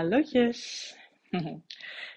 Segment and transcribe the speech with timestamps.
[0.00, 0.96] Hallootjes.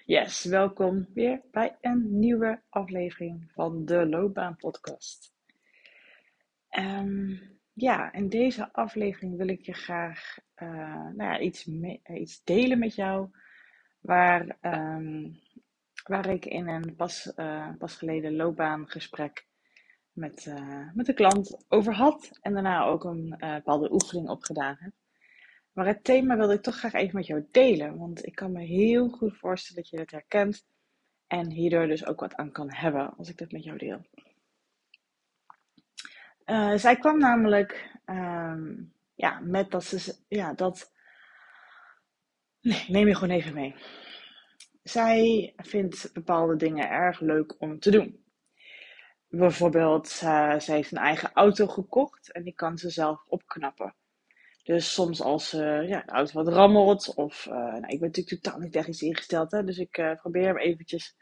[0.06, 5.34] Yes, welkom weer bij een nieuwe aflevering van de Loopbaan Podcast.
[6.78, 7.40] Um,
[7.72, 11.66] ja, in deze aflevering wil ik je graag uh, nou ja, iets,
[12.14, 13.28] iets delen met jou.
[14.00, 15.40] Waar, um,
[16.04, 19.46] waar ik in een pas, uh, pas geleden loopbaangesprek
[20.12, 22.38] met, uh, met de klant over had.
[22.42, 24.92] En daarna ook een bepaalde oefening opgedaan heb.
[25.74, 27.98] Maar het thema wilde ik toch graag even met jou delen.
[27.98, 30.66] Want ik kan me heel goed voorstellen dat je het herkent.
[31.26, 34.06] En hierdoor dus ook wat aan kan hebben als ik dat met jou deel.
[36.46, 40.16] Uh, zij kwam namelijk um, ja, met dat ze.
[40.28, 40.92] Ja, dat.
[42.60, 43.74] Nee, neem je gewoon even mee.
[44.82, 48.24] Zij vindt bepaalde dingen erg leuk om te doen.
[49.28, 53.94] Bijvoorbeeld, uh, ze heeft een eigen auto gekocht en die kan ze zelf opknappen.
[54.64, 58.42] Dus soms als uh, ja, de auto wat rammelt of uh, nou, ik ben natuurlijk
[58.42, 61.16] totaal niet technisch ingesteld, hè, dus ik uh, probeer hem eventjes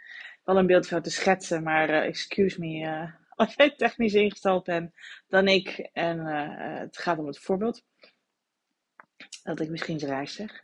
[0.44, 3.10] wel een beeld van te schetsen, maar excuse me
[3.42, 4.90] als jij technisch ingesteld bent
[5.28, 6.18] dan ik en
[6.80, 7.84] het gaat om het voorbeeld
[9.42, 10.62] dat ik misschien zo raar zeg.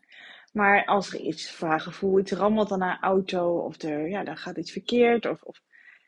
[0.53, 4.37] Maar als er iets vragen voel, iets rammelt aan haar auto of er, ja, daar
[4.37, 5.61] gaat iets verkeerd of, of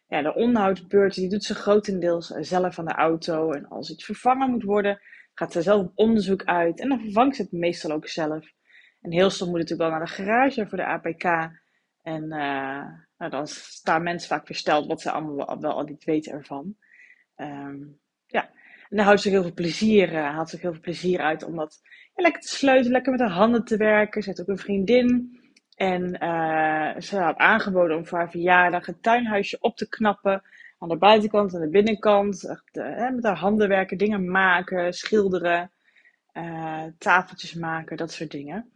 [0.08, 4.50] ja, de onderhoudsbeurt die doet ze grotendeels zelf aan de auto en als iets vervangen
[4.50, 5.00] moet worden
[5.40, 8.52] gaat ze zelf op onderzoek uit en dan vervangt ze het meestal ook zelf.
[9.00, 11.24] En heel soms moet het natuurlijk wel naar de garage voor de APK.
[12.02, 12.84] En uh,
[13.18, 16.76] nou, dan staan mensen vaak versteld wat ze allemaal wel, al niet weten ervan.
[17.36, 18.50] Um, ja,
[18.88, 21.56] en daar houdt ze heel veel plezier, uh, haalt ze heel veel plezier uit om
[21.56, 21.80] dat
[22.14, 24.22] lekker te sleutelen, lekker met haar handen te werken.
[24.22, 25.38] Ze heeft ook een vriendin.
[25.74, 30.42] En uh, ze had aangeboden om voor haar verjaardag een tuinhuisje op te knappen
[30.80, 32.44] aan de buitenkant en de binnenkant.
[32.44, 35.70] Echt, uh, met haar handen werken, dingen maken, schilderen,
[36.32, 38.70] uh, tafeltjes maken, dat soort dingen.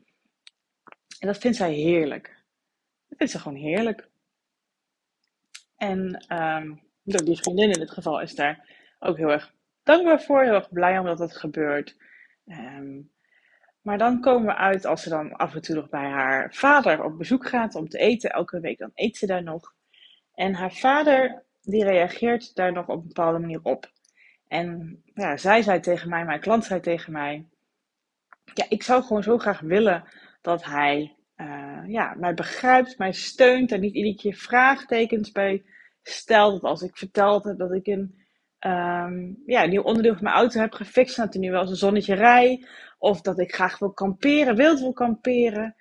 [1.18, 2.42] En dat vindt zij heerlijk.
[3.08, 4.08] Dat vindt ze gewoon heerlijk.
[5.76, 8.68] En um, die vriendin in dit geval is daar
[8.98, 11.96] ook heel erg dankbaar voor, heel erg blij omdat het gebeurt.
[12.46, 13.12] Um,
[13.84, 17.04] maar dan komen we uit als ze dan af en toe nog bij haar vader
[17.04, 18.30] op bezoek gaat om te eten.
[18.30, 19.74] Elke week dan eet ze daar nog.
[20.34, 23.92] En haar vader die reageert daar nog op een bepaalde manier op.
[24.48, 27.46] En ja, zij zei tegen mij, mijn klant zei tegen mij,
[28.54, 30.04] ja, ik zou gewoon zo graag willen
[30.40, 35.64] dat hij uh, ja, mij begrijpt, mij steunt en niet iedere keer vraagtekens bij
[36.02, 36.62] stelt.
[36.62, 38.14] Als ik verteld heb dat ik een,
[38.60, 41.76] um, ja, nieuw onderdeel van mijn auto heb gefixt, dat er nu wel eens een
[41.76, 42.66] zonnetje rij,
[42.98, 45.76] of dat ik graag wil kamperen, wild wil kamperen.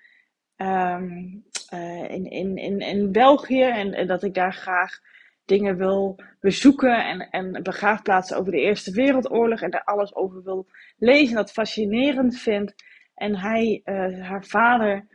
[0.56, 1.44] Um,
[1.74, 5.00] uh, in, in, in, in België en, en dat ik daar graag
[5.44, 10.66] dingen wil bezoeken en, en begraafplaatsen over de Eerste Wereldoorlog en daar alles over wil
[10.96, 12.74] lezen, dat fascinerend vindt.
[13.14, 15.06] En hij, uh, haar vader,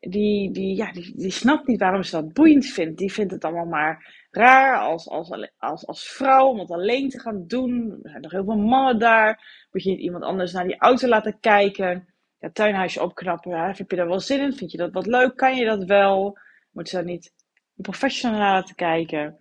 [0.00, 2.98] die, die, ja, die, die snapt niet waarom ze dat boeiend vindt.
[2.98, 7.20] Die vindt het allemaal maar raar als, als, als, als vrouw om het alleen te
[7.20, 7.98] gaan doen.
[8.02, 9.66] Er zijn nog heel veel mannen daar.
[9.70, 12.08] Moet je niet iemand anders naar die auto laten kijken?
[12.38, 13.50] Ja, tuinhuisje opknappen.
[13.50, 14.52] Ja, heb je daar wel zin in?
[14.52, 15.36] Vind je dat wat leuk?
[15.36, 16.38] Kan je dat wel?
[16.72, 17.32] Moet ze daar niet
[17.76, 19.40] een professional laten kijken?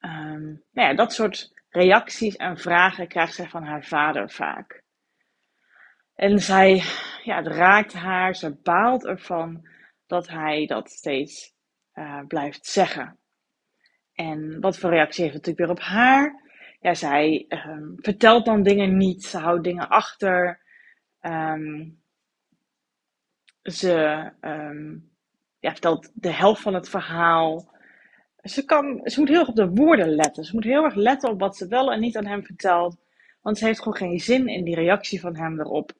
[0.00, 4.82] Um, nou ja, dat soort reacties en vragen krijgt zij van haar vader vaak.
[6.14, 6.82] En zij,
[7.22, 9.68] ja, het raakt haar, ze baalt ervan
[10.06, 11.54] dat hij dat steeds
[11.94, 13.18] uh, blijft zeggen.
[14.12, 16.48] En wat voor reactie heeft het natuurlijk weer op haar?
[16.80, 20.60] Ja, zij um, vertelt dan dingen niet, ze houdt dingen achter.
[21.20, 22.02] Um,
[23.62, 23.94] ze
[25.58, 27.78] ja, vertelt de helft van het verhaal
[28.42, 30.44] ze, kan, ze moet heel erg op de woorden letten.
[30.44, 32.96] Ze moet heel erg letten op wat ze wel en niet aan hem vertelt.
[33.42, 35.92] Want ze heeft gewoon geen zin in die reactie van hem erop.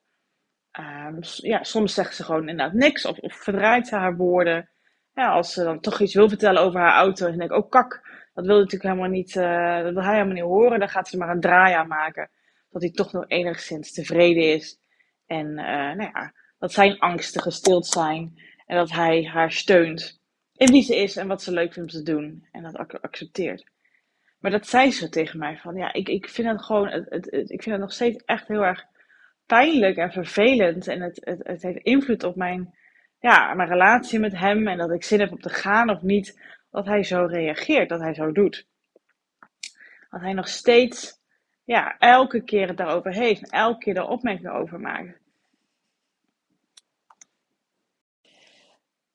[0.79, 4.69] Um, ja, soms zegt ze gewoon inderdaad niks of, of verdraait ze haar woorden.
[5.13, 7.69] Ja, als ze dan toch iets wil vertellen over haar auto, en denk ik, oh
[7.69, 10.79] kak, dat wil, natuurlijk helemaal niet, uh, dat wil hij helemaal niet horen.
[10.79, 12.29] Dan gaat ze maar een draai aan maken.
[12.69, 14.79] Dat hij toch nog enigszins tevreden is.
[15.25, 18.41] En uh, nou ja, dat zijn angsten gestild zijn.
[18.65, 20.20] En dat hij haar steunt
[20.61, 22.47] in wie ze is en wat ze leuk vindt om te doen.
[22.51, 23.65] En dat accepteert.
[24.39, 27.63] Maar dat zei ze tegen mij van, ja, ik, ik vind het gewoon, het, ik
[27.63, 28.85] vind het nog steeds echt heel erg
[29.45, 30.87] pijnlijk en vervelend.
[30.87, 32.75] En het, het, het heeft invloed op mijn,
[33.19, 34.67] ja, mijn relatie met hem.
[34.67, 36.41] En dat ik zin heb om te gaan of niet.
[36.71, 38.67] Dat hij zo reageert, dat hij zo doet.
[40.09, 41.19] Dat hij nog steeds,
[41.63, 43.41] ja, elke keer het daarover heeft.
[43.41, 45.20] En elke keer er opmerkingen over maakt.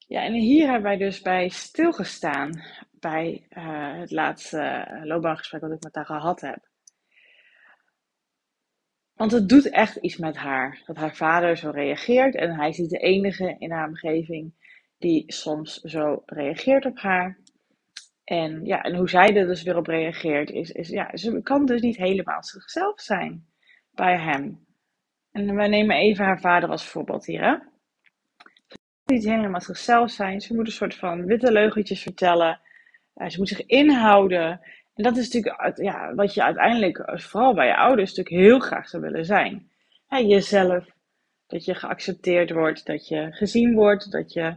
[0.06, 2.62] Ja, en hier hebben wij dus bij stilgestaan
[2.92, 6.68] bij uh, het laatste loopbaangesprek wat ik met haar gehad heb.
[9.14, 10.82] Want het doet echt iets met haar.
[10.86, 12.34] Dat haar vader zo reageert.
[12.34, 14.52] En hij is niet de enige in haar omgeving
[14.98, 17.38] die soms zo reageert op haar.
[18.24, 21.66] En, ja, en hoe zij er dus weer op reageert, is, is ja, ze kan
[21.66, 23.46] dus niet helemaal zichzelf zijn
[23.90, 24.66] bij hem.
[25.32, 27.42] En we nemen even haar vader als voorbeeld hier.
[27.42, 27.56] Hè?
[29.06, 30.40] Niet helemaal zichzelf zijn.
[30.40, 32.60] Ze moet een soort van witte leugentjes vertellen.
[33.16, 34.60] Uh, ze moet zich inhouden.
[34.94, 38.88] En dat is natuurlijk ja, wat je uiteindelijk, vooral bij je ouders, natuurlijk heel graag
[38.88, 39.70] zou willen zijn.
[40.08, 40.94] jezelf.
[41.46, 44.56] Dat je geaccepteerd wordt, dat je gezien wordt, dat je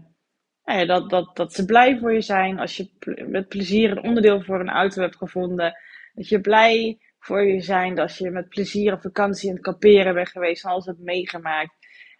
[0.63, 2.89] dat, dat, dat ze blij voor je zijn als je
[3.27, 5.77] met plezier een onderdeel voor een auto hebt gevonden.
[6.13, 10.13] Dat je blij voor je zijn dat je met plezier op vakantie en het kamperen
[10.13, 11.78] bent geweest en alles hebt meegemaakt.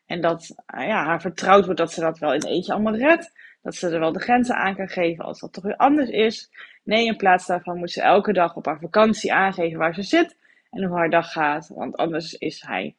[0.10, 3.32] En dat uh, ja, haar vertrouwd wordt dat ze dat wel in eentje allemaal redt.
[3.62, 6.50] Dat ze er wel de grenzen aan kan geven als dat toch weer anders is.
[6.84, 10.38] Nee, in plaats daarvan moet ze elke dag op haar vakantie aangeven waar ze zit
[10.70, 11.68] en hoe haar dag gaat.
[11.68, 12.96] Want anders is hij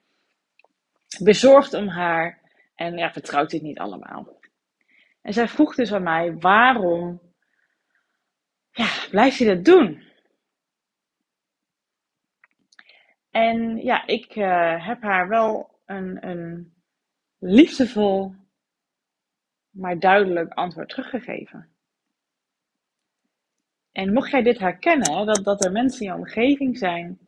[1.18, 2.38] bezorgd om haar
[2.74, 4.40] en ja, vertrouwt dit niet allemaal.
[5.22, 7.20] En zij vroeg dus aan mij, waarom
[8.70, 10.02] ja, blijf je dat doen?
[13.30, 16.78] En ja, ik uh, heb haar wel een, een
[17.40, 18.34] liefdevol,
[19.70, 21.68] maar duidelijk antwoord teruggegeven.
[23.92, 27.18] En mocht jij dit herkennen, dat, dat er mensen in je omgeving zijn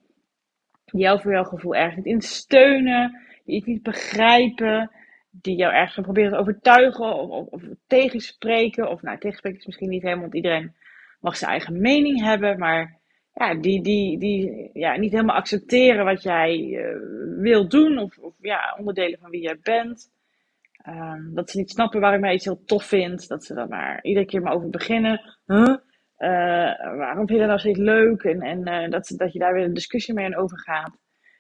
[0.85, 4.91] die jou voor jouw gevoel ergens niet in steunen, die het niet begrijpen,
[5.31, 8.91] die jou ergens proberen te overtuigen of, of, of, tegenspreken.
[8.91, 10.75] Of nou, tegenspreken is misschien niet helemaal, want iedereen
[11.21, 12.59] mag zijn eigen mening hebben.
[12.59, 12.99] Maar
[13.35, 16.97] ja, die, die, die ja, niet helemaal accepteren wat jij uh,
[17.41, 17.99] wil doen.
[17.99, 20.11] Of, of ja, onderdelen van wie jij bent.
[20.89, 23.29] Um, dat ze niet snappen waarom jij iets heel tof vindt.
[23.29, 25.21] Dat ze er maar iedere keer maar over beginnen.
[25.47, 25.79] Uh,
[26.97, 28.23] waarom vind je dat nou leuk?
[28.23, 30.99] En, en uh, dat, dat je daar weer een discussie mee over gaat.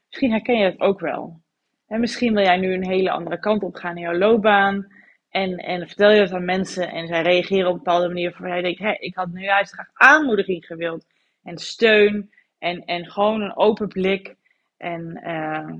[0.08, 1.40] Misschien herken je dat ook wel.
[1.86, 4.86] En misschien wil jij nu een hele andere kant op gaan in jouw loopbaan.
[5.30, 8.48] En, en vertel je dat aan mensen en zij reageren op een bepaalde manier waarvan
[8.48, 11.06] jij denkt, hé, ik had nu juist graag aanmoediging gewild.
[11.42, 14.36] En steun en, en gewoon een open blik.
[14.76, 15.74] En uh,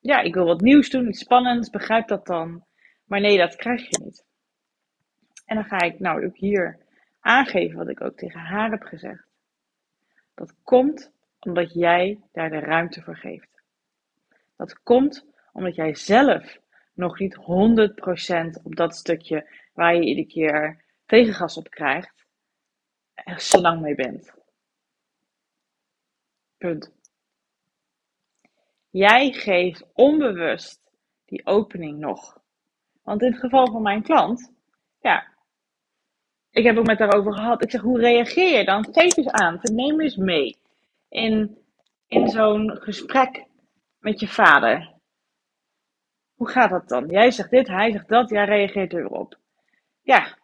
[0.00, 2.64] ja, ik wil wat nieuws doen, iets spannends, begrijp dat dan.
[3.04, 4.24] Maar nee, dat krijg je niet.
[5.46, 6.78] En dan ga ik nou ook hier
[7.20, 9.26] aangeven wat ik ook tegen haar heb gezegd.
[10.34, 13.62] Dat komt omdat jij daar de ruimte voor geeft.
[14.56, 16.58] Dat komt omdat jij zelf
[16.94, 22.24] nog niet 100% op dat stukje waar je iedere keer tegengas op krijgt,
[23.14, 24.34] er zo lang mee bent.
[28.90, 30.80] Jij geeft onbewust
[31.24, 32.38] die opening nog.
[33.02, 34.52] Want in het geval van mijn klant,
[35.00, 35.34] ja,
[36.50, 37.62] ik heb ook met haar over gehad.
[37.62, 38.84] Ik zeg, hoe reageer je dan?
[38.92, 40.56] Geef eens aan, neem eens mee
[41.08, 41.58] in,
[42.06, 43.46] in zo'n gesprek
[43.98, 44.92] met je vader.
[46.34, 47.06] Hoe gaat dat dan?
[47.08, 49.38] Jij zegt dit, hij zegt dat, jij reageert erop.
[50.02, 50.38] Ja.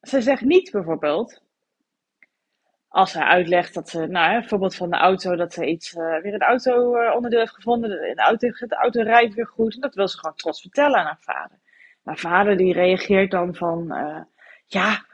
[0.00, 1.42] Ze zegt niet bijvoorbeeld,
[2.96, 6.22] als hij uitlegt dat ze, nou, hè, bijvoorbeeld van de auto, dat ze iets, uh,
[6.22, 7.90] weer een auto-onderdeel heeft gevonden.
[7.90, 9.74] De, auto, de auto rijdt weer goed.
[9.74, 11.58] En dat wil ze gewoon trots vertellen aan haar vader.
[12.02, 13.86] Mijn vader die reageert dan van,
[14.66, 15.04] ja,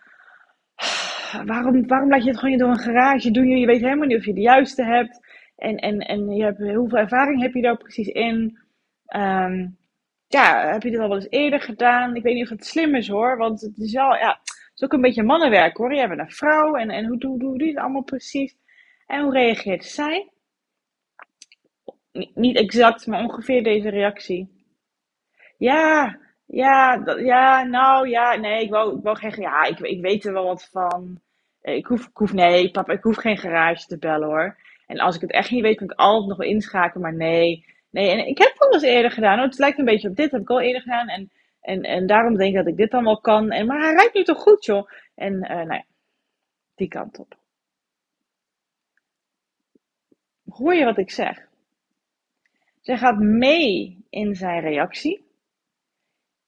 [1.45, 3.47] waarom, waarom laat je het gewoon door een garage doen?
[3.47, 5.21] Je weet helemaal niet of je de juiste hebt.
[5.56, 8.59] En, en, en je hebt, hoeveel ervaring heb je daar precies in?
[9.16, 9.76] Um,
[10.26, 12.14] ja, heb je dit al wel eens eerder gedaan?
[12.14, 14.40] Ik weet niet of het slim is hoor, want het is wel, ja,
[14.82, 15.94] is ook een beetje mannenwerk hoor.
[15.94, 18.56] Je bent een vrouw en, en hoe, doe je het allemaal precies?
[19.06, 20.30] En hoe reageert zij?
[22.34, 24.64] Niet exact, maar ongeveer deze reactie.
[25.58, 30.00] Ja, ja, dat, ja, nou ja, nee, ik wou, ik wou geen, ja, ik, ik
[30.00, 31.20] weet er wel wat van.
[31.62, 34.56] Ik hoef, ik hoef, nee, papa, ik hoef geen garage te bellen hoor.
[34.86, 38.10] En als ik het echt niet weet, kan ik altijd nog inschakelen, maar nee, Nee,
[38.10, 39.38] en ik heb het al eens eerder gedaan.
[39.38, 41.08] Het lijkt een beetje op dit, heb ik al eerder gedaan.
[41.08, 41.30] En,
[41.62, 43.50] en, en daarom denk ik dat ik dit wel kan.
[43.50, 44.90] En, maar hij rijdt nu toch goed, joh.
[45.14, 45.85] En uh, nou ja,
[46.75, 47.37] die kant op.
[50.49, 51.49] Hoor je wat ik zeg?
[52.81, 55.31] Zij gaat mee in zijn reactie.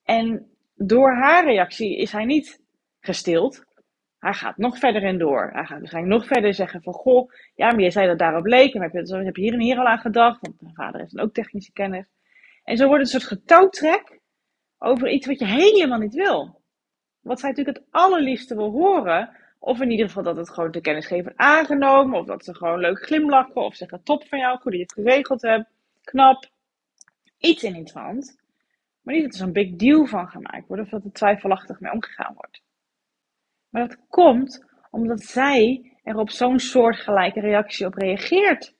[0.02, 2.60] En door haar reactie is hij niet
[3.00, 3.64] gestild.
[4.18, 5.50] Hij gaat nog verder in door.
[5.52, 8.74] Hij gaat waarschijnlijk nog verder zeggen van, goh, ja, maar je zei dat daarop leek.
[8.74, 10.40] En heb je, heb je hier en hier al aan gedacht.
[10.40, 12.06] Want mijn vader heeft dan ook technische kennis.
[12.64, 14.22] En zo wordt het een soort getouwtrek
[14.84, 16.62] over iets wat je helemaal niet wil.
[17.20, 19.36] Wat zij natuurlijk het allerliefste wil horen.
[19.58, 22.18] Of in ieder geval dat het gewoon de kennisgever aangenomen.
[22.18, 23.54] Of dat ze gewoon leuk glimlachen.
[23.54, 25.70] Of zeggen top van jou, goed dat je het geregeld hebt.
[26.02, 26.50] Knap.
[27.38, 28.42] Iets in die trant.
[29.02, 30.82] Maar niet dat er zo'n big deal van gemaakt wordt.
[30.82, 32.62] Of dat er twijfelachtig mee omgegaan wordt.
[33.68, 38.74] Maar dat komt omdat zij er op zo'n soortgelijke reactie op reageert.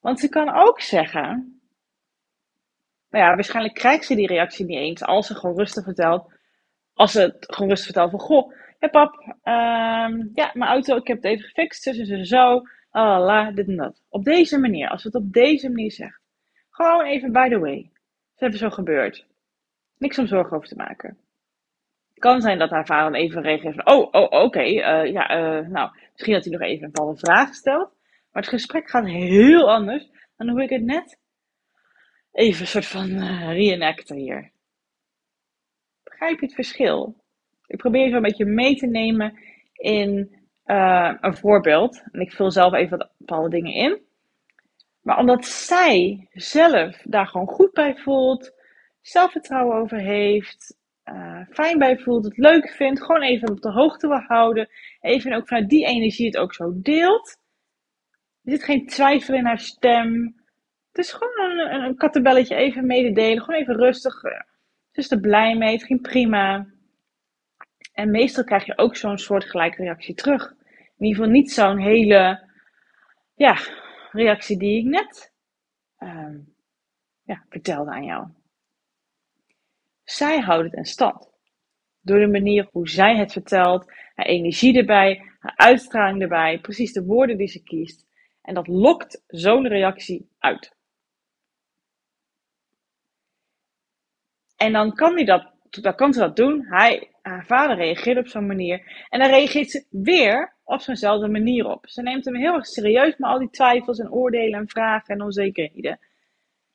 [0.00, 1.57] Want ze kan ook zeggen,
[3.10, 6.32] nou ja, waarschijnlijk krijgt ze die reactie niet eens als ze gewoon rustig vertelt,
[6.94, 11.06] als ze het gewoon rustig vertelt van, goh, hé pap, ehm, ja, mijn auto, ik
[11.06, 12.62] heb het even gefixt, dus en zo,
[12.92, 14.02] la, dit en dat.
[14.08, 16.20] Op deze manier, als ze het op deze manier zegt.
[16.70, 17.90] Gewoon even, by the way,
[18.34, 19.26] het even zo gebeurd.
[19.98, 21.18] Niks om zorgen over te maken.
[22.08, 25.68] Het kan zijn dat haar vader even reageert van, oh, oh oké, eh, ja, uh,
[25.68, 27.96] nou, misschien dat hij nog even een bepaalde vraag stelt.
[28.32, 31.17] Maar het gesprek gaat heel anders dan hoe ik het net
[32.38, 34.50] even een soort van uh, reenacten hier.
[36.02, 37.24] Begrijp je het verschil?
[37.66, 39.38] Ik probeer zo een beetje mee te nemen
[39.72, 40.36] in
[41.20, 42.02] een voorbeeld.
[42.10, 44.00] En ik vul zelf even bepaalde dingen in.
[45.02, 48.52] Maar omdat zij zelf daar gewoon goed bij voelt,
[49.00, 54.08] zelfvertrouwen over heeft, uh, fijn bij voelt, het leuk vindt, gewoon even op de hoogte
[54.08, 54.68] wil houden.
[55.00, 57.38] Even ook vanuit die energie het ook zo deelt.
[58.44, 60.37] Er zit geen twijfel in haar stem.
[60.92, 63.42] Het is gewoon een, een, kattenbelletje even mededelen.
[63.42, 64.20] Gewoon even rustig.
[64.20, 65.72] Ze is er blij mee.
[65.72, 66.66] Het ging prima.
[67.92, 70.50] En meestal krijg je ook zo'n soort gelijke reactie terug.
[70.98, 72.48] In ieder geval niet zo'n hele
[73.34, 73.56] ja,
[74.12, 75.32] reactie die ik net
[75.98, 76.54] um,
[77.22, 78.28] ja, vertelde aan jou.
[80.04, 81.30] Zij houdt het in stand.
[82.00, 87.04] Door de manier hoe zij het vertelt, haar energie erbij, haar uitstraling erbij, precies de
[87.04, 88.06] woorden die ze kiest.
[88.42, 90.76] En dat lokt zo'n reactie uit.
[94.58, 96.66] En dan kan, hij dat, dan kan ze dat doen.
[96.68, 99.06] Hij, haar vader reageert op zo'n manier.
[99.08, 101.88] En dan reageert ze weer op zo'nzelfde manier op.
[101.88, 105.22] Ze neemt hem heel erg serieus met al die twijfels en oordelen en vragen en
[105.22, 105.98] onzekerheden.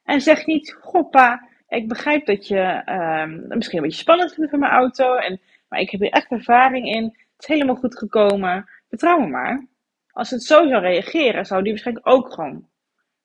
[0.04, 4.50] En zegt niet, goh pa, ik begrijp dat je um, misschien een beetje spannend vindt
[4.50, 5.16] van mijn auto.
[5.16, 7.04] En, maar ik heb hier echt ervaring in.
[7.04, 8.70] Het is helemaal goed gekomen.
[8.90, 9.68] Vertrouw me maar.
[10.12, 12.68] Als het zo zou reageren, zou die waarschijnlijk ook gewoon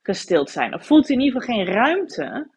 [0.03, 0.75] gestild zijn.
[0.75, 2.51] Of voelt hij in ieder geval geen ruimte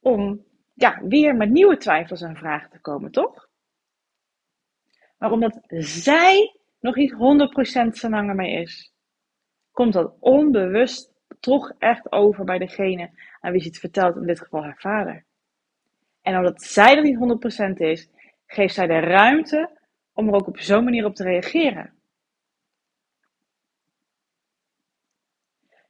[0.00, 0.44] om
[0.80, 3.48] ja, weer met nieuwe twijfels en vragen te komen, toch?
[5.18, 8.92] Maar omdat zij nog niet 100% zijn mee is,
[9.70, 13.10] komt dat onbewust toch echt over bij degene
[13.40, 15.24] aan wie ze het vertelt, in dit geval haar vader.
[16.22, 18.08] En omdat zij er niet 100% is,
[18.46, 19.78] geeft zij de ruimte
[20.12, 21.92] om er ook op zo'n manier op te reageren.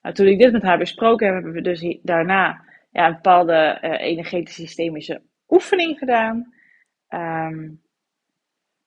[0.02, 3.78] Nou, toen ik dit met haar besproken heb, hebben we dus daarna ja, een bepaalde
[3.82, 6.54] uh, energetische systemische oefening gedaan.
[7.08, 7.82] Um,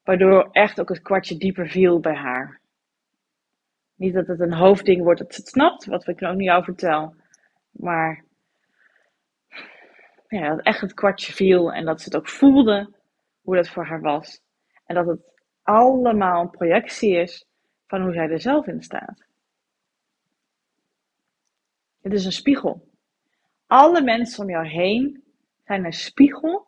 [0.03, 2.61] waardoor echt ook het kwartje dieper viel bij haar.
[3.95, 6.63] Niet dat het een hoofdding wordt dat ze het snapt, wat ik ook niet jou
[6.63, 7.15] vertel.
[7.71, 8.23] Maar
[10.27, 12.93] ja, dat echt het kwartje viel en dat ze het ook voelde
[13.41, 14.41] hoe dat voor haar was.
[14.85, 15.19] En dat het
[15.61, 17.45] allemaal een projectie is
[17.87, 19.25] van hoe zij er zelf in staat.
[22.01, 22.91] Het is een spiegel.
[23.73, 25.23] Alle mensen om jou heen
[25.63, 26.67] zijn een spiegel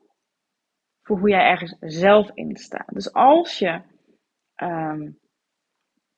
[1.01, 2.93] voor hoe jij ergens zelf in staat.
[2.93, 3.81] Dus als je
[4.55, 5.19] um,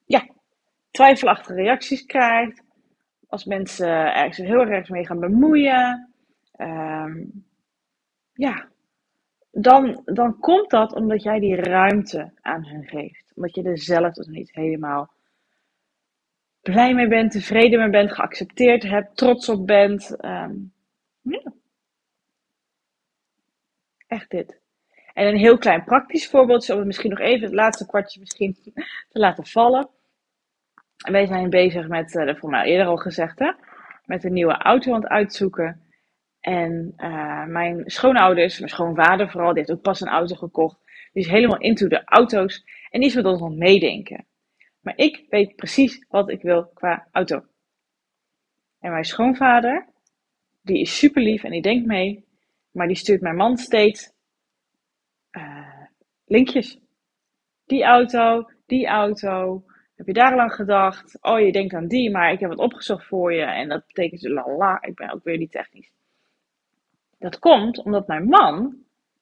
[0.06, 0.28] ja,
[0.92, 2.64] twijfelachtige reacties krijgt,
[3.28, 6.14] als mensen ergens heel erg mee gaan bemoeien,
[6.58, 7.46] um,
[8.34, 8.68] ja,
[9.52, 13.32] dan, dan komt dat omdat jij die ruimte aan hen geeft.
[13.36, 15.12] Omdat je er zelf dus niet helemaal
[16.62, 20.26] blij mee bent, tevreden mee bent, geaccepteerd hebt, trots op bent.
[20.26, 20.76] Um,
[21.32, 21.54] ja.
[24.08, 24.60] Echt dit.
[25.14, 28.58] En een heel klein praktisch voorbeeld, om het misschien nog even het laatste kwartje misschien
[29.12, 29.90] te laten vallen.
[30.98, 33.52] Wij zijn bezig met, uh, dat voor mij eerder al gezegd, hè,
[34.06, 35.82] met een nieuwe auto aan het uitzoeken.
[36.40, 40.80] En uh, mijn schoonouders, mijn schoonvader vooral, die heeft ook pas een auto gekocht.
[41.14, 44.26] Die is helemaal into de auto's en die is met ons aan meedenken.
[44.80, 47.44] Maar ik weet precies wat ik wil qua auto.
[48.80, 49.88] En mijn schoonvader,
[50.68, 52.26] die is super lief en die denkt mee.
[52.72, 54.12] Maar die stuurt mijn man steeds
[55.32, 55.84] uh,
[56.26, 56.80] linkjes.
[57.66, 59.64] Die auto, die auto.
[59.96, 61.18] Heb je daar lang gedacht?
[61.22, 63.42] Oh, je denkt aan die, maar ik heb het opgezocht voor je.
[63.42, 64.82] En dat betekent la la.
[64.82, 65.92] Ik ben ook weer niet technisch.
[67.20, 68.76] Dat komt omdat mijn man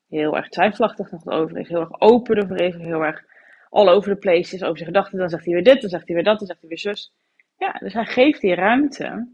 [0.10, 1.70] heel erg twijfelachtig nog over is.
[1.70, 2.76] Heel erg open is.
[2.76, 3.24] Heel erg
[3.70, 5.18] all over the place is over zijn gedachten.
[5.18, 7.14] Dan zegt hij weer dit, dan zegt hij weer dat, dan zegt hij weer zus.
[7.58, 9.28] Ja, dus hij geeft die ruimte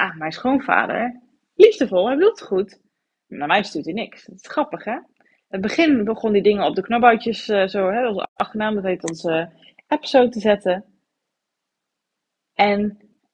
[0.00, 1.20] aan mijn schoonvader.
[1.54, 2.80] Liefdevol, hij bedoelt het goed.
[3.26, 4.26] Naar mij stuurt hij niks.
[4.26, 4.94] Dat is grappig, hè?
[4.94, 8.84] In het begin begon die dingen op de knopboutjes uh, zo, hè, onze achternaam, dat
[8.84, 9.52] heet onze
[9.86, 10.84] app zo te zetten.
[12.54, 12.80] En,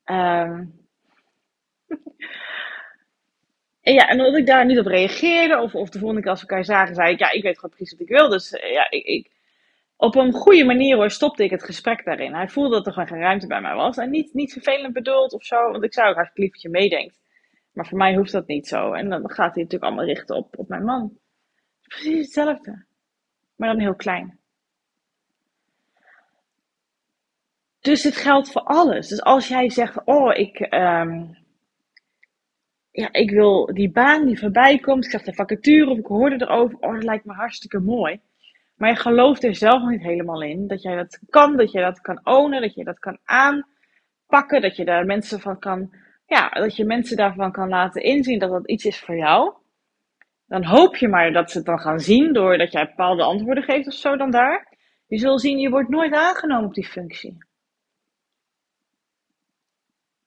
[0.05, 0.85] um,
[3.81, 6.41] en ja, en omdat ik daar niet op reageerde, of, of de volgende keer als
[6.43, 8.29] we elkaar zagen, zei ik, ja, ik weet gewoon precies wat ik wil.
[8.29, 9.36] Dus uh, ja, ik, ik
[9.97, 12.35] op een goede manier hoor, stopte ik het gesprek daarin.
[12.35, 13.97] Hij voelde dat er gewoon geen ruimte bij mij was.
[13.97, 16.69] En niet, niet vervelend bedoeld of zo, want ik zou ook hartstikke lief dat je
[16.69, 17.21] meedenkt.
[17.73, 18.93] Maar voor mij hoeft dat niet zo.
[18.93, 21.19] En dan gaat hij natuurlijk allemaal richten op, op mijn man.
[21.83, 22.85] Precies hetzelfde.
[23.57, 24.39] Maar dan heel klein.
[27.81, 29.09] Dus het geldt voor alles.
[29.09, 31.25] Dus als jij zegt, oh, ik, ehm,
[32.91, 35.05] ja, ik wil die baan die voorbij komt.
[35.05, 36.79] Ik zag de vacature of ik hoorde erover.
[36.79, 38.21] Oh, dat lijkt me hartstikke mooi.
[38.77, 40.67] Maar je gelooft er zelf niet helemaal in.
[40.67, 44.61] Dat jij dat kan, dat je dat kan ownen, dat je dat kan aanpakken.
[44.61, 45.91] Dat je daar mensen van kan,
[46.27, 49.53] ja, dat je mensen daarvan kan laten inzien dat dat iets is voor jou.
[50.47, 53.87] Dan hoop je maar dat ze het dan gaan zien doordat jij bepaalde antwoorden geeft
[53.87, 54.75] of zo dan daar.
[55.07, 57.45] Je zult zien, je wordt nooit aangenomen op die functie.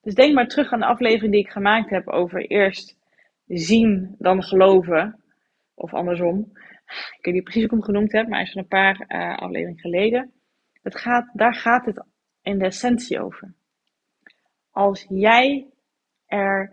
[0.02, 2.96] Dus denk maar terug aan de aflevering die ik gemaakt heb over eerst
[3.46, 5.22] zien, dan geloven.
[5.74, 6.52] Of andersom.
[6.90, 9.04] Ik weet niet precies hoe ik hem genoemd heb, maar hij is van een paar
[9.08, 10.32] uh, afleveringen geleden.
[10.82, 12.04] Het gaat, daar gaat het
[12.42, 13.54] in de essentie over.
[14.70, 15.66] Als jij
[16.26, 16.72] er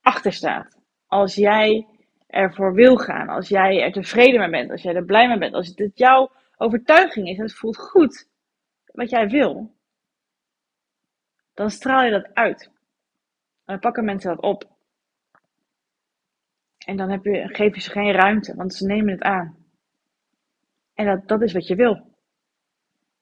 [0.00, 1.86] achter staat, als jij
[2.26, 5.54] ervoor wil gaan, als jij er tevreden mee bent, als jij er blij mee bent,
[5.54, 8.28] als het jouw overtuiging is en het voelt goed
[8.84, 9.76] wat jij wil,
[11.54, 12.64] dan straal je dat uit.
[12.64, 14.77] En dan pakken mensen dat op.
[16.88, 19.56] En dan heb je, geef je ze geen ruimte, want ze nemen het aan.
[20.94, 22.16] En dat, dat is wat je wil.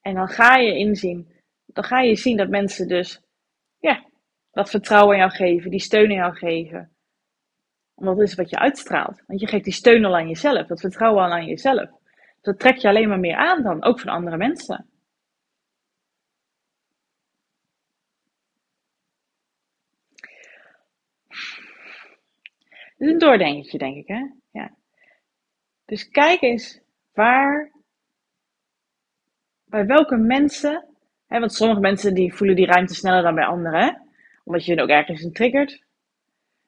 [0.01, 1.33] En dan ga je inzien,
[1.67, 3.23] dan ga je zien dat mensen dus,
[3.79, 4.05] ja,
[4.51, 6.97] dat vertrouwen in jou geven, die steun in jou geven.
[7.95, 9.23] Want dat is wat je uitstraalt.
[9.27, 11.91] Want je geeft die steun al aan jezelf, dat vertrouwen al aan jezelf.
[12.41, 14.87] Dat trek je alleen maar meer aan dan, ook van andere mensen.
[22.97, 24.27] Is een doordenketje, denk ik, hè?
[24.51, 24.75] Ja.
[25.85, 26.81] Dus kijk eens
[27.13, 27.73] waar,
[29.65, 30.85] bij welke mensen,
[31.27, 34.03] hè, want sommige mensen die voelen die ruimte sneller dan bij anderen,
[34.45, 35.85] omdat je er ook ergens in triggert.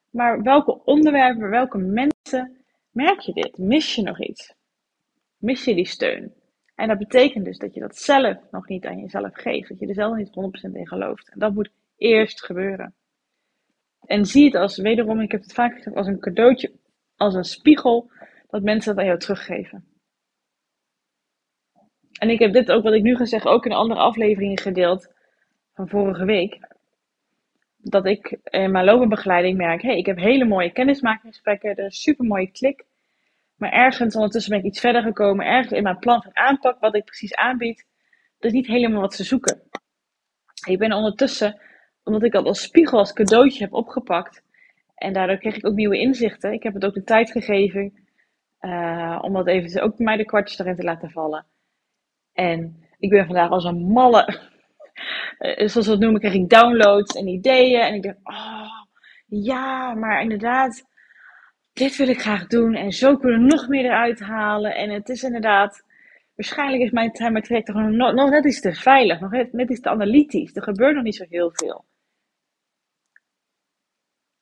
[0.09, 2.57] Maar welke onderwerpen, welke mensen
[2.91, 3.57] merk je dit?
[3.57, 4.53] Mis je nog iets?
[5.37, 6.33] Mis je die steun?
[6.75, 9.69] En dat betekent dus dat je dat zelf nog niet aan jezelf geeft.
[9.69, 10.29] Dat je er zelf niet
[10.69, 11.29] 100% in gelooft.
[11.29, 12.93] En dat moet eerst gebeuren.
[14.09, 16.71] En zie het als, wederom, ik heb het vaak gezegd, als een cadeautje,
[17.15, 18.11] als een spiegel,
[18.47, 19.85] dat mensen dat aan jou teruggeven.
[22.19, 25.11] En ik heb dit ook, wat ik nu ga zeggen, ook in andere afleveringen gedeeld
[25.73, 26.67] van vorige week.
[27.77, 32.25] Dat ik in mijn loopbaanbegeleiding merk, hey, ik heb hele mooie kennismakingsgesprekken, er is super
[32.25, 32.85] mooie klik.
[33.55, 36.95] Maar ergens ondertussen ben ik iets verder gekomen, ergens in mijn plan van aanpak, wat
[36.95, 37.85] ik precies aanbied,
[38.39, 39.61] dat is niet helemaal wat ze zoeken.
[40.67, 41.61] Ik ben ondertussen
[42.03, 44.43] omdat ik dat als spiegel, als cadeautje heb opgepakt.
[44.95, 46.53] En daardoor kreeg ik ook nieuwe inzichten.
[46.53, 47.93] Ik heb het ook de tijd gegeven
[48.61, 51.45] uh, om dat even ook bij mij de kwartjes erin te laten vallen.
[52.33, 54.25] En ik ben vandaag als een malle,
[55.37, 57.81] eh, zoals we het noemen, kreeg ik downloads en ideeën.
[57.81, 58.85] En ik dacht, oh
[59.25, 60.83] ja, maar inderdaad,
[61.73, 62.75] dit wil ik graag doen.
[62.75, 64.75] En zo kunnen we nog meer eruit halen.
[64.75, 65.83] En het is inderdaad,
[66.39, 69.89] waarschijnlijk is mijn, mijn traject nog, nog net iets te veilig, nog net iets te
[69.89, 70.55] analytisch.
[70.55, 71.85] Er gebeurt nog niet zo heel veel.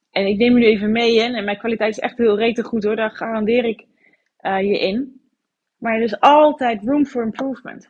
[0.10, 1.36] En ik neem jullie even mee in.
[1.36, 2.96] En mijn kwaliteit is echt heel rete goed hoor.
[2.96, 3.86] Daar garandeer ik
[4.42, 5.22] uh, je in.
[5.78, 7.90] Maar er is altijd room for improvement.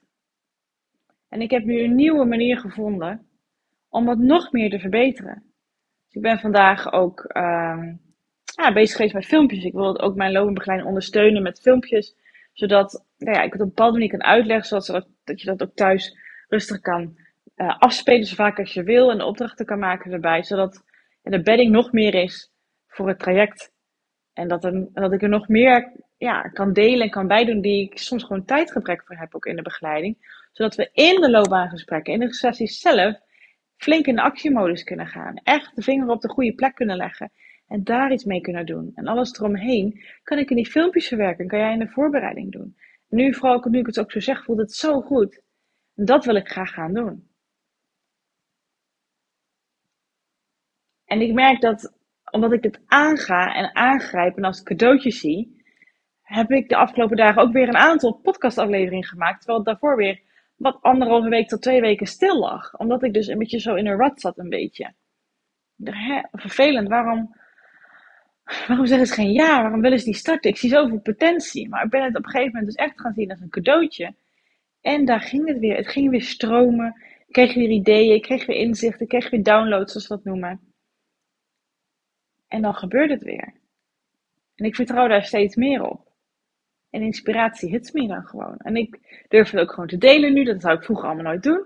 [1.29, 3.27] En ik heb nu een nieuwe manier gevonden
[3.89, 5.43] om dat nog meer te verbeteren.
[6.05, 7.25] Dus ik ben vandaag ook
[8.43, 9.63] ja, bezig geweest met filmpjes.
[9.63, 12.15] Ik wil ook mijn loopbaanbegeleiding ondersteunen met filmpjes.
[12.57, 14.81] Zodat nou ja, ik het op een bepaalde manier kan uitleggen.
[14.81, 16.17] Zodat dat je dat ook thuis
[16.47, 17.17] rustig kan
[17.55, 19.11] uh, afspelen zo vaak als je wil.
[19.11, 20.43] En opdrachten kan maken erbij.
[20.43, 20.83] Zodat
[21.23, 22.51] en de bedding nog meer is
[22.87, 23.71] voor het traject.
[24.33, 27.83] En dat, er, dat ik er nog meer ja, kan delen en kan bijdoen die
[27.83, 30.45] ik soms gewoon tijdgebrek voor heb, ook in de begeleiding.
[30.51, 33.15] Zodat we in de loopbaangesprekken, in de sessies zelf,
[33.77, 35.35] flink in de actiemodus kunnen gaan.
[35.43, 37.31] Echt de vinger op de goede plek kunnen leggen.
[37.67, 38.91] En daar iets mee kunnen doen.
[38.95, 41.47] En alles eromheen kan ik in die filmpjes verwerken.
[41.47, 42.77] Kan jij in de voorbereiding doen.
[43.09, 45.41] nu, vooral nu ik het ook zo zeg, voelt het zo goed.
[45.95, 47.29] En dat wil ik graag gaan doen.
[51.05, 51.93] En ik merk dat,
[52.31, 55.63] omdat ik het aanga en aangrijp en als cadeautje zie,
[56.21, 59.37] heb ik de afgelopen dagen ook weer een aantal podcastafleveringen gemaakt.
[59.37, 60.21] Terwijl het daarvoor weer
[60.55, 62.77] wat anderhalve week tot twee weken stil lag.
[62.77, 64.93] Omdat ik dus een beetje zo in een rut zat, een beetje.
[66.31, 67.35] Vervelend, waarom,
[68.67, 69.61] waarom zeggen ze geen ja?
[69.61, 70.49] Waarom willen ze die starten?
[70.49, 71.69] Ik zie zoveel potentie.
[71.69, 74.15] Maar ik ben het op een gegeven moment dus echt gaan zien als een cadeautje.
[74.81, 75.75] En daar ging het weer.
[75.75, 77.01] Het ging weer stromen.
[77.27, 80.23] Ik kreeg weer ideeën, ik kreeg weer inzichten, ik kreeg weer downloads, zoals we dat
[80.23, 80.59] noemen.
[82.47, 83.53] En dan gebeurt het weer.
[84.55, 86.11] En ik vertrouw daar steeds meer op.
[86.89, 88.57] En inspiratie hits me dan gewoon.
[88.57, 90.43] En ik durf het ook gewoon te delen nu.
[90.43, 91.65] Dat zou ik vroeger allemaal nooit doen.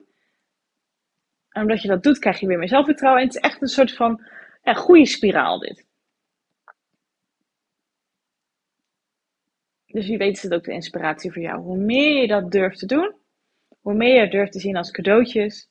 [1.49, 3.21] En omdat je dat doet, krijg je weer meer zelfvertrouwen.
[3.21, 4.21] En het is echt een soort van
[4.63, 5.85] ja, goede spiraal dit.
[9.91, 11.61] Dus wie weet is het ook de inspiratie voor jou.
[11.61, 13.15] Hoe meer je dat durft te doen,
[13.79, 15.69] hoe meer je durft te zien als cadeautjes.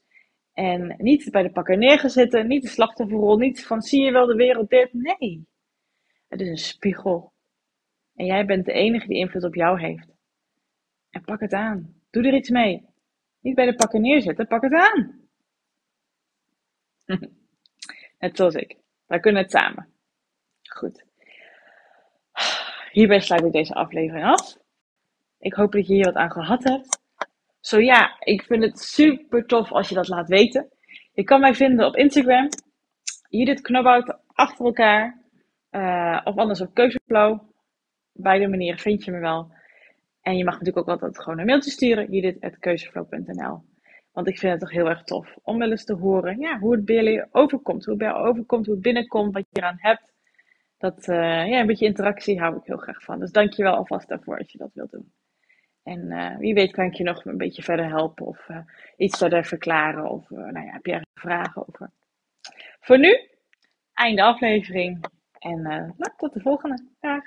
[0.53, 4.35] En niet bij de pakker neergezeten, niet de slachtofferrol, niet van zie je wel de
[4.35, 4.93] wereld dit.
[4.93, 5.47] Nee,
[6.29, 7.33] het is een spiegel.
[8.15, 10.09] En jij bent de enige die invloed op jou heeft.
[11.11, 12.03] En pak het aan.
[12.11, 12.89] Doe er iets mee.
[13.41, 15.29] Niet bij de pakken neerzetten, pak het aan.
[18.19, 18.77] Net zoals ik.
[19.07, 19.89] Wij kunnen het samen.
[20.63, 21.10] Goed.
[22.91, 24.57] Hierbij sluit ik deze aflevering af.
[25.39, 27.01] Ik hoop dat je hier wat aan gehad hebt.
[27.61, 30.69] Zo ja, ik vind het super tof als je dat laat weten.
[31.13, 32.49] Je kan mij vinden op Instagram.
[33.29, 35.19] Judith Knobhout achter elkaar.
[35.71, 37.41] Uh, of anders op Keuzeflow.
[38.13, 39.53] Beide manieren vind je me wel.
[40.23, 42.13] En je mag natuurlijk ook altijd gewoon een mailtje sturen.
[42.13, 43.63] Judith.keuzeflow.nl
[44.13, 46.73] Want ik vind het toch heel erg tof om wel eens te horen ja, hoe
[46.73, 47.85] het bij jullie overkomt.
[47.85, 50.10] Hoe het bij jou overkomt, hoe het binnenkomt, wat je eraan hebt.
[50.81, 53.19] Dat, uh, ja, een beetje interactie hou ik heel graag van.
[53.19, 55.13] Dus dank je wel alvast daarvoor als je dat wilt doen.
[55.83, 58.59] En uh, wie weet kan ik je nog een beetje verder helpen of uh,
[58.97, 60.11] iets verder verklaren.
[60.11, 61.91] Of nou ja, heb je ergens vragen over.
[62.81, 63.29] Voor nu,
[63.93, 65.05] einde aflevering.
[65.39, 66.85] En tot de volgende.
[67.01, 67.23] Dag.